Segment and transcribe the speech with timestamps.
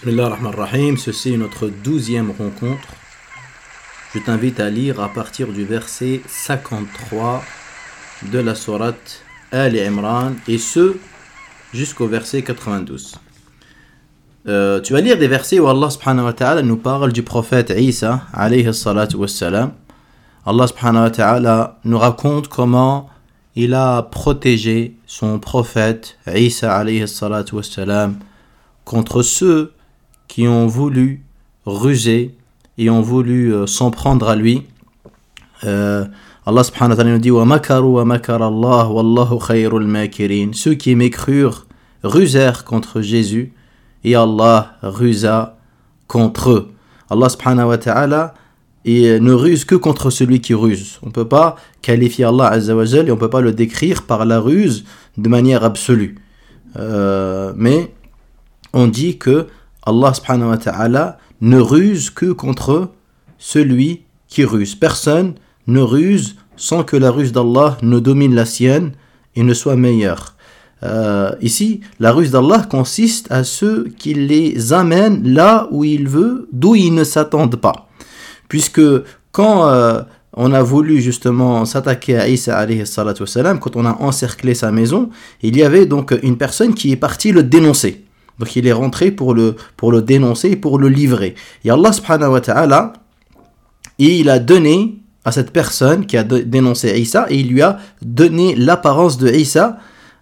[0.00, 2.86] Bismillah ar-Rahman ar-Rahim, ceci est notre douzième rencontre.
[4.14, 7.42] Je t'invite à lire à partir du verset 53
[8.30, 10.98] de la sourate Ali Imran et ce
[11.74, 13.16] jusqu'au verset 92.
[14.46, 18.22] Euh, tu vas lire des versets où Allah subhanahu wa nous parle du prophète Isa
[18.32, 19.72] alayhi salatu wassalam.
[20.46, 23.10] Allah subhanahu wa nous raconte comment
[23.56, 28.20] il a protégé son prophète Isa alayhi salatu wassalam
[28.84, 29.72] contre ceux
[30.28, 31.24] qui ont voulu
[31.66, 32.36] ruser
[32.76, 34.62] et ont voulu euh, s'en prendre à lui.
[35.64, 36.04] Euh,
[36.46, 39.86] Allah subhanahu wa ta'ala nous dit wa wa Allah wallahu khayrul.
[40.52, 41.66] Ceux qui m'écrurent
[42.02, 43.52] rusèrent contre Jésus
[44.04, 45.58] et Allah rusa
[46.06, 46.68] contre eux.
[47.10, 48.34] Allah subhanahu wa ta'ala
[48.84, 50.98] et ne ruse que contre celui qui ruse.
[51.02, 54.40] On ne peut pas qualifier Allah et on ne peut pas le décrire par la
[54.40, 54.84] ruse
[55.16, 56.14] de manière absolue.
[56.76, 57.92] Euh, mais
[58.72, 59.48] on dit que
[59.88, 62.90] Allah ne ruse que contre
[63.38, 64.74] celui qui ruse.
[64.74, 65.34] Personne
[65.66, 68.92] ne ruse sans que la ruse d'Allah ne domine la sienne
[69.36, 70.34] et ne soit meilleure.
[70.82, 76.48] Euh, ici, la ruse d'Allah consiste à ceux qui les amènent là où il veut,
[76.52, 77.88] d'où ils ne s'attendent pas.
[78.48, 78.82] Puisque
[79.32, 80.02] quand euh,
[80.34, 82.66] on a voulu justement s'attaquer à Isa
[83.60, 85.10] quand on a encerclé sa maison,
[85.42, 88.04] il y avait donc une personne qui est partie le dénoncer.
[88.38, 91.34] Donc il est rentré pour le, pour le dénoncer et pour le livrer.
[91.64, 92.92] Et Allah subhanahu wa ta'ala,
[93.98, 98.54] il a donné à cette personne qui a dénoncé Isa, et il lui a donné
[98.54, 99.78] l'apparence de Isa,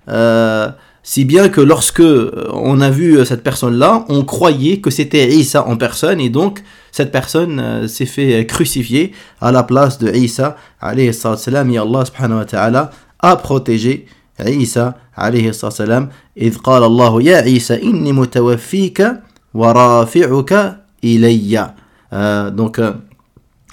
[0.09, 0.69] euh,
[1.03, 5.67] si bien que lorsque euh, on a vu cette personne-là, on croyait que c'était Isa
[5.67, 10.57] en personne, et donc cette personne euh, s'est fait crucifier à la place de Isa,
[10.97, 14.07] et Allah subhanahu wa ta'ala a protégé
[14.40, 19.22] Isa عليه الصلاة والسلام إذ قال الله يا عيسى إني متوفيك
[19.54, 21.74] ورافعك إلي
[22.14, 22.94] euh, donc euh,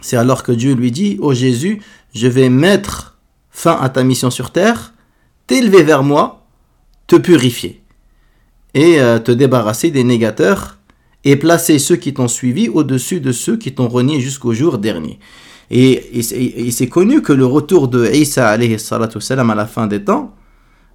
[0.01, 1.81] c'est alors que Dieu lui dit ô oh Jésus
[2.15, 3.19] je vais mettre
[3.51, 4.93] fin à ta mission sur terre
[5.47, 6.47] t'élever vers moi
[7.07, 7.83] te purifier
[8.75, 10.79] et euh, te débarrasser des négateurs
[11.25, 15.19] et placer ceux qui t'ont suivi au-dessus de ceux qui t'ont renié jusqu'au jour dernier.
[15.71, 19.87] Et, et, et c'est connu que le retour de Isa alayhi salam à la fin
[19.87, 20.35] des temps,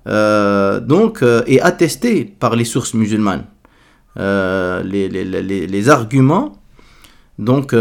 [0.07, 3.45] euh, donc, euh, est attesté par les sources musulmanes.
[4.19, 6.55] Euh, les, arguments
[7.39, 7.73] donc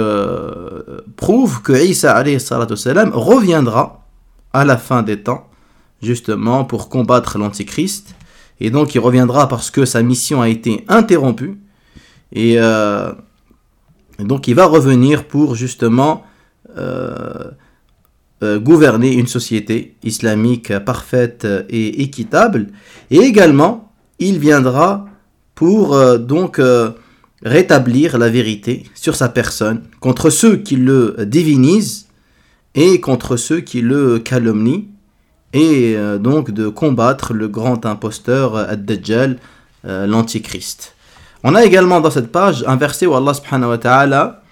[1.15, 4.05] prouvent que Isa salam reviendra
[4.53, 5.49] à la fin des temps,
[6.01, 8.13] justement pour combattre l'Antichrist.
[8.59, 11.57] Et donc il reviendra parce que sa mission a été interrompue.
[12.33, 12.59] Et,
[14.19, 16.23] donc il va revenir pour justement
[16.77, 17.51] euh,
[18.41, 22.67] gouverner une société islamique parfaite et équitable.
[23.09, 25.05] Et également, il viendra
[25.55, 26.91] pour euh, donc euh,
[27.43, 32.07] rétablir la vérité sur sa personne contre ceux qui le divinisent
[32.75, 34.85] et contre ceux qui le calomnient
[35.53, 39.37] et donc de combattre le grand imposteur Ad-Dajjal,
[39.83, 40.93] l'Antichrist.
[41.43, 44.43] On a également dans cette page un verset où Allah subhanahu wa ta'ala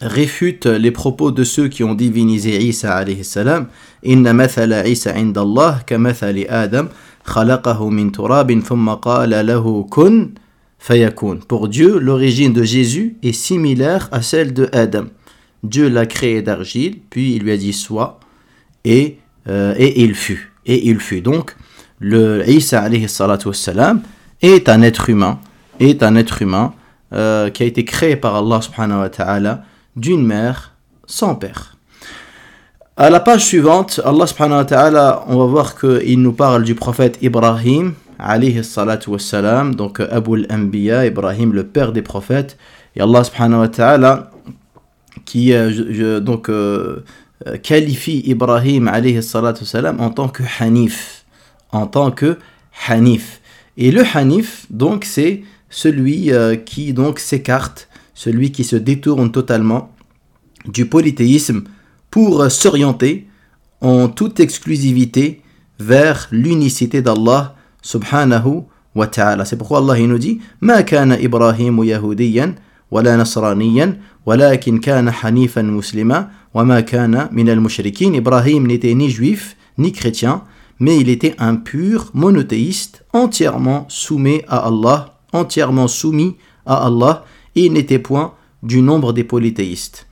[0.00, 3.68] réfute les propos de ceux qui ont divinisé Isa alayhi salam
[4.02, 6.88] inna mathala Isa inda Allah ka mathali Adam
[7.24, 10.30] khalaqahu min turabin thumma qala lahu kun
[10.78, 11.38] fayakun.
[11.48, 15.06] Pour Dieu l'origine de Jésus est similaire à celle de Adam.
[15.62, 18.20] Dieu l'a créé d'argile puis il lui a dit sois
[18.84, 20.52] et euh, et il fut.
[20.66, 21.20] Et il fut.
[21.20, 21.56] Donc
[21.98, 24.02] le Isa alayhi salatu wassalam
[24.42, 25.40] est un être humain
[25.80, 26.74] est un être humain
[27.12, 29.64] euh, qui a été créé par Allah subhanahu wa ta'ala
[29.98, 30.72] d'une mère
[31.06, 31.76] sans père.
[32.96, 36.74] À la page suivante, Allah subhanahu wa ta'ala, on va voir qu'il nous parle du
[36.74, 42.58] prophète Ibrahim, alayhi salatu wassalam, donc Abu al-Anbiya, Ibrahim, le père des prophètes,
[42.96, 44.30] et Allah subhanahu wa ta'ala,
[45.24, 47.04] qui euh, donc, euh,
[47.62, 51.24] qualifie Ibrahim, alayhi salatu wassalam, en tant que Hanif,
[51.70, 52.36] en tant que
[52.88, 53.40] Hanif.
[53.76, 57.87] Et le Hanif, donc, c'est celui euh, qui donc s'écarte
[58.18, 59.92] celui qui se détourne totalement
[60.66, 61.62] du polythéisme
[62.10, 63.28] pour s'orienter
[63.80, 65.40] en toute exclusivité
[65.78, 68.64] vers l'unicité d'Allah subhanahu
[68.96, 69.44] wa ta'ala.
[69.44, 72.54] C'est pourquoi Allah nous dit Ma kana Ibrahim yahudiyan
[75.62, 78.14] muslima wa ma kana min al-mushrikin.
[78.14, 80.42] Ibrahim n'était ni juif ni chrétien,
[80.80, 86.34] mais il était un pur monothéiste entièrement soumis à Allah, entièrement soumis
[86.66, 87.24] à Allah
[87.54, 90.06] il n'était point du nombre des polythéistes.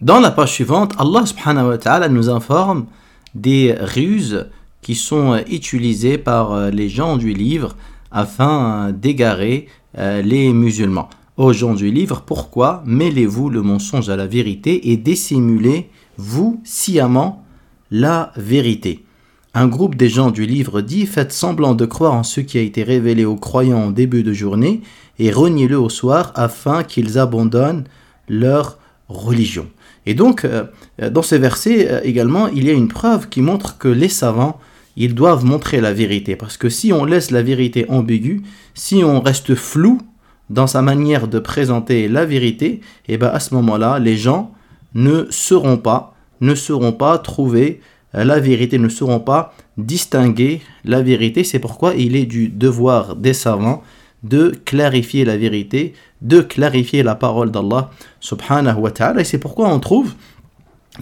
[0.00, 2.86] Dans la page suivante, Allah subhanahu wa ta'ala nous informe
[3.34, 4.46] des ruses
[4.80, 7.76] qui sont euh, utilisées par euh, les gens du livre
[8.10, 11.08] afin d'égarer euh, les musulmans.
[11.36, 17.44] aux gens du livre, pourquoi mêlez-vous le mensonge à la vérité et dissimulez-vous sciemment
[17.90, 19.04] la vérité?
[19.52, 22.60] Un groupe des gens du livre dit Faites semblant de croire en ce qui a
[22.60, 24.80] été révélé aux croyants en début de journée
[25.18, 27.84] et reniez-le au soir afin qu'ils abandonnent
[28.28, 29.66] leur religion.
[30.06, 30.66] Et donc, euh,
[31.10, 34.60] dans ces versets euh, également, il y a une preuve qui montre que les savants,
[34.96, 36.36] ils doivent montrer la vérité.
[36.36, 38.42] Parce que si on laisse la vérité ambiguë,
[38.74, 40.00] si on reste flou
[40.48, 44.52] dans sa manière de présenter la vérité, et eh bien à ce moment-là, les gens
[44.94, 51.02] ne seront pas, ne seront pas trouver euh, la vérité, ne seront pas distinguer la
[51.02, 51.44] vérité.
[51.44, 53.82] C'est pourquoi il est du devoir des savants
[54.22, 57.90] de clarifier la vérité, de clarifier la parole d'Allah
[58.20, 59.20] subhanahu wa ta'ala.
[59.20, 60.14] Et c'est pourquoi on trouve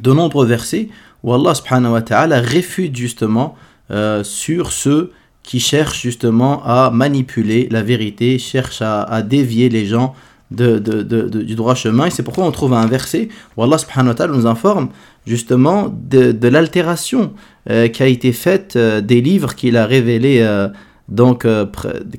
[0.01, 0.89] de nombreux versets
[1.23, 3.57] où Allah subhanahu wa ta'ala réfute justement
[3.91, 5.13] euh, sur ceux
[5.43, 10.15] qui cherchent justement à manipuler la vérité, cherchent à, dévier les gens
[10.51, 12.07] du droit chemin.
[12.07, 14.89] Et c'est pourquoi on trouve un verset où Allah subhanahu wa nous informe
[15.27, 17.33] justement de, l'altération
[17.71, 20.69] euh, qui a été faite euh, des livres qu'il a révélés euh,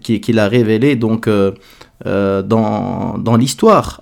[0.01, 1.29] qu'il a révélé donc
[2.05, 4.01] dans, dans l'histoire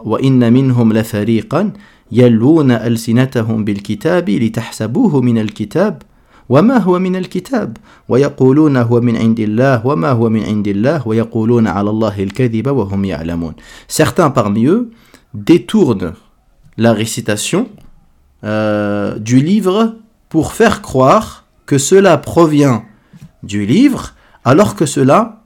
[6.46, 7.76] litahsabuhu min al kitab وما هو من الكتاب
[8.08, 13.04] ويقولون هو من عند الله وما هو من عند الله ويقولون على الله الكذب وهم
[13.04, 13.54] يعلمون
[13.88, 14.90] Certains parmi eux
[15.34, 16.14] détournent
[16.76, 17.68] la récitation
[18.44, 19.94] euh, du livre
[20.28, 22.84] pour faire croire que cela provient
[23.42, 24.14] du livre
[24.44, 25.42] alors que cela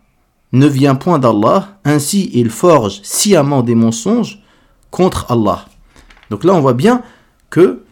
[0.52, 4.42] ne vient point d'Allah, ainsi il forge sciemment des mensonges
[4.90, 5.66] contre Allah.
[6.30, 7.02] Donc là on voit bien
[7.50, 7.82] que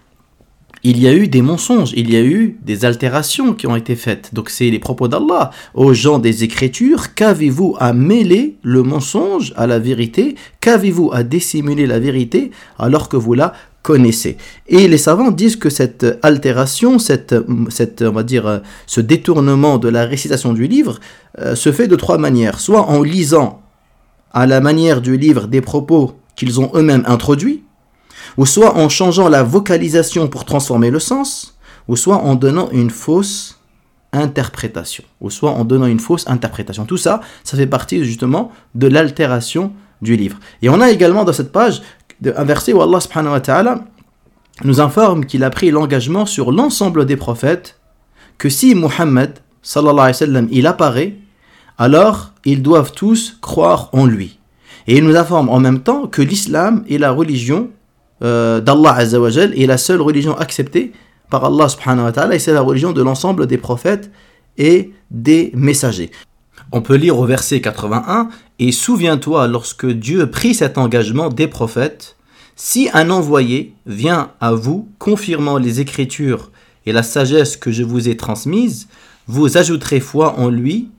[0.84, 3.96] il y a eu des mensonges, il y a eu des altérations qui ont été
[3.96, 4.34] faites.
[4.34, 7.14] Donc c'est les propos d'Allah aux gens des Écritures.
[7.14, 10.36] Qu'avez-vous à mêler le mensonge à la vérité?
[10.62, 13.54] Qu'avez-vous à dissimuler la vérité alors que vous la
[13.84, 14.38] connaissez?
[14.68, 17.36] Et les savants disent que cette altération, cette,
[17.70, 21.00] cette, on va dire, ce détournement de la récitation du livre
[21.40, 22.60] euh, se fait de trois manières.
[22.60, 23.62] Soit en lisant
[24.32, 27.64] à la manière du livre des propos qu'ils ont eux-mêmes introduits,
[28.38, 32.90] ou soit en changeant la vocalisation pour transformer le sens, ou soit en donnant une
[32.90, 33.60] fausse
[34.12, 36.86] interprétation, ou soit en donnant une fausse interprétation.
[36.86, 40.40] Tout ça, ça fait partie justement de l'altération du livre.
[40.62, 41.82] Et on a également dans cette page
[42.26, 43.86] un verset où Allah subhanahu wa ta'ala
[44.64, 47.80] nous informe qu'il a pris l'engagement sur l'ensemble des prophètes
[48.38, 51.16] que si Muhammad sallallahu alayhi wa sallam il apparaît,
[51.78, 54.40] alors ils doivent tous croire en lui.
[54.88, 57.70] Et il nous informe en même temps que l'islam est la religion
[58.22, 60.92] euh, d'Allah azawajal est la seule religion acceptée
[61.30, 61.68] par Allah
[62.32, 64.12] et c'est la religion de l'ensemble des prophètes
[64.58, 66.12] et des messagers.
[66.72, 68.30] On peut lire au verset 81
[68.60, 72.16] Et souviens-toi lorsque Dieu prit cet engagement des prophètes,
[72.56, 76.52] si un envoyé vient à vous confirmant les écritures
[76.86, 78.88] et la sagesse que je vous ai transmise,
[79.28, 80.90] vous ajouterez foi en lui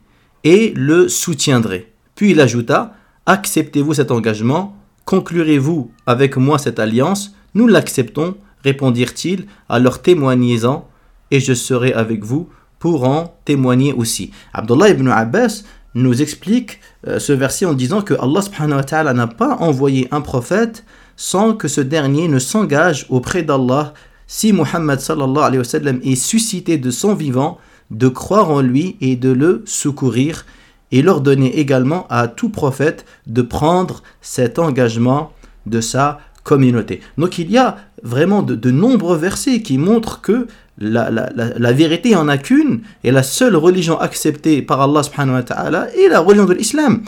[0.43, 1.93] et le soutiendrez.
[2.15, 2.95] Puis il ajouta
[3.27, 7.35] Acceptez-vous cet engagement Conclurez-vous avec moi cette alliance?
[7.55, 10.89] Nous l'acceptons, répondirent-ils, alors témoignez-en,
[11.31, 12.49] et je serai avec vous
[12.79, 14.31] pour en témoigner aussi.
[14.53, 15.63] Abdullah ibn Abbas
[15.95, 20.85] nous explique euh, ce verset en disant que Allah n'a pas envoyé un prophète
[21.17, 23.93] sans que ce dernier ne s'engage auprès d'Allah
[24.27, 27.59] si Muhammad sallallahu alayhi wa est suscité de son vivant
[27.91, 30.47] de croire en lui et de le secourir
[30.93, 35.33] et leur donner également à tout prophète de prendre cet engagement
[35.67, 37.01] de sa communauté.
[37.19, 40.47] Donc il y a vraiment de, de nombreux versets qui montrent que
[40.79, 45.35] la, la, la, vérité en a qu'une, et la seule religion acceptée par Allah subhanahu
[45.35, 47.03] wa ta'ala est la religion de l'islam.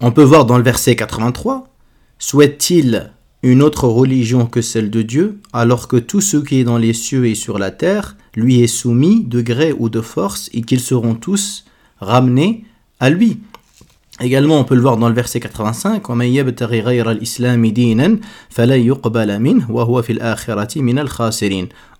[0.00, 1.68] On peut voir dans le verset 83,
[2.18, 3.10] souhaite-t-il
[3.42, 6.92] une autre religion que celle de Dieu, alors que tout ce qui est dans les
[6.92, 10.80] cieux et sur la terre lui est soumis de gré ou de force, et qu'ils
[10.80, 11.64] seront tous
[11.98, 12.64] ramenés
[13.02, 13.40] à lui.
[14.20, 16.08] Également, on peut le voir dans le verset 85,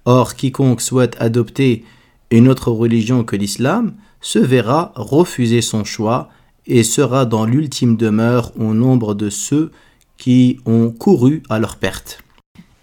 [0.05, 1.85] Or, quiconque souhaite adopter
[2.31, 6.29] une autre religion que l'islam se verra refuser son choix
[6.69, 9.73] et sera dans l'ultime demeure au nombre de ceux
[10.19, 12.23] qui ont couru à leur perte.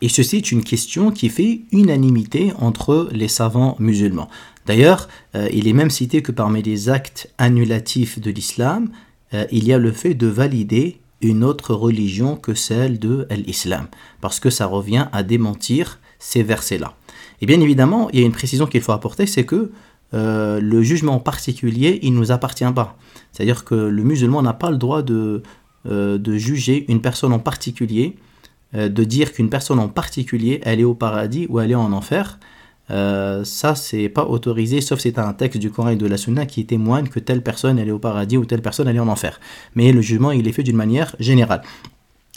[0.02, 4.30] Et ceci est une question qui fait unanimité entre les savants musulmans.
[4.66, 8.90] D'ailleurs, euh, il est même cité que parmi les actes annulatifs de l'islam,
[9.34, 13.88] euh, il y a le fait de valider une autre religion que celle de l'islam,
[14.22, 16.94] parce que ça revient à démentir ces versets-là.
[17.42, 19.72] Et bien évidemment, il y a une précision qu'il faut apporter, c'est que
[20.14, 22.98] euh, le jugement particulier, il ne nous appartient pas.
[23.32, 25.44] C'est-à-dire que le musulman n'a pas le droit de,
[25.86, 28.16] de juger une personne en particulier,
[28.74, 32.40] de dire qu'une personne en particulier, elle est au paradis ou elle est en enfer.
[32.91, 36.45] Euh, ça, c'est pas autorisé, sauf c'est un texte du Coran et de la Sunna
[36.45, 39.09] qui témoigne que telle personne elle est au paradis ou telle personne elle est en
[39.09, 39.41] enfer.
[39.75, 41.63] Mais le jugement, il est fait d'une manière générale.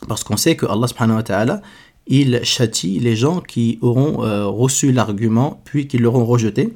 [0.08, 1.62] Parce qu'on sait que Allah subhanahu wa ta'ala,
[2.08, 4.18] il châtie les gens qui auront
[4.54, 6.74] reçu l'argument puis qui l'auront rejeté.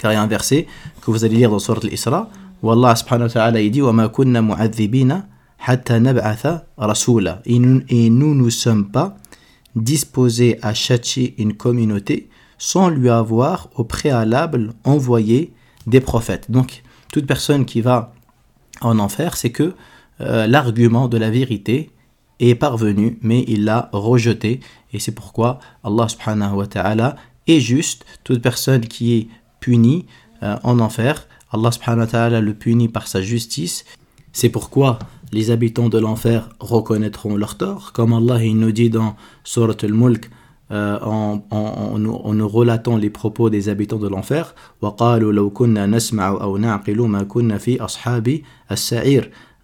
[0.00, 0.66] Car il y a un verset
[1.02, 2.30] que vous allez lire dans Surat al-Isra
[2.62, 5.22] où Allah subhanahu wa ta'ala il dit وَمَا كُنَّا مُعَذِّبِينَ
[7.44, 9.16] et nous, et nous ne sommes pas
[9.74, 12.28] disposés à châtier une communauté
[12.63, 15.51] sans lui avoir au préalable envoyé
[15.85, 16.49] des prophètes.
[16.49, 18.13] Donc, toute personne qui va
[18.79, 19.73] en enfer, c'est que
[20.21, 21.91] euh, l'argument de la vérité
[22.39, 24.61] est parvenu, mais il l'a rejeté.
[24.93, 27.17] Et c'est pourquoi Allah subhanahu wa ta'ala
[27.47, 28.05] est juste.
[28.23, 29.27] Toute personne qui est
[29.59, 30.05] punie
[30.41, 33.83] euh, en enfer, Allah subhanahu wa ta'ala le punit par sa justice.
[34.31, 34.99] C'est pourquoi
[35.33, 40.29] les habitants de l'enfer reconnaîtront leur tort, comme Allah il nous dit dans Surat al-Mulk,
[40.71, 44.55] euh, en, en, en, nous relatant les propos des habitants de l'enfer,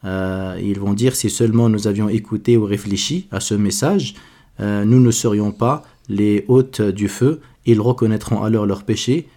[0.05, 4.15] euh, ils vont dire si seulement nous avions écouté ou réfléchi à ce message,
[4.59, 7.39] euh, nous ne serions pas les hôtes du feu.
[7.65, 9.27] Ils reconnaîtront alors leur péché,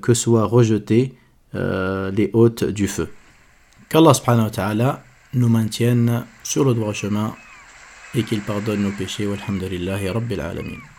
[0.00, 1.14] que soient rejetés
[1.52, 3.08] les hôtes du feu.
[3.88, 7.34] Qu'Allah nous maintienne sur le droit chemin
[8.14, 9.26] et qu'il pardonne nos péchés.
[9.26, 9.90] Rabbil
[10.40, 10.93] Alamin.